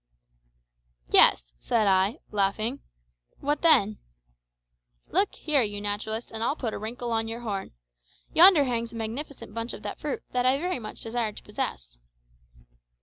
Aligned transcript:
"Yes," 1.11 1.45
said 1.59 1.85
I, 1.87 2.17
laughing; 2.31 2.79
"what 3.39 3.61
then?" 3.61 3.99
"Look 5.09 5.35
here, 5.35 5.61
you 5.61 5.79
naturalist, 5.79 6.31
and 6.31 6.43
I'll 6.43 6.55
put 6.55 6.73
a 6.73 6.79
wrinkle 6.79 7.11
on 7.11 7.27
your 7.27 7.41
horn. 7.41 7.69
Yonder 8.33 8.63
hangs 8.63 8.93
a 8.93 8.95
magnificent 8.95 9.53
bunch 9.53 9.73
of 9.73 9.85
fruit 9.99 10.23
that 10.31 10.43
I 10.43 10.57
very 10.57 10.79
much 10.79 11.01
desire 11.01 11.33
to 11.33 11.43
possess." 11.43 11.99